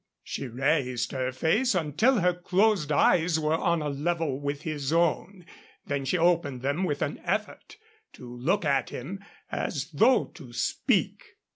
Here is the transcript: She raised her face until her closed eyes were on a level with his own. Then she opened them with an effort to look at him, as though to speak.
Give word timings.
She 0.23 0.47
raised 0.47 1.11
her 1.11 1.31
face 1.31 1.75
until 1.75 2.21
her 2.21 2.33
closed 2.33 2.91
eyes 2.91 3.39
were 3.39 3.53
on 3.53 3.83
a 3.83 3.89
level 3.89 4.39
with 4.41 4.63
his 4.63 4.91
own. 4.91 5.45
Then 5.85 6.05
she 6.05 6.17
opened 6.17 6.63
them 6.63 6.85
with 6.85 7.03
an 7.03 7.19
effort 7.23 7.77
to 8.13 8.35
look 8.35 8.65
at 8.65 8.89
him, 8.89 9.23
as 9.51 9.91
though 9.91 10.25
to 10.33 10.53
speak. 10.53 11.23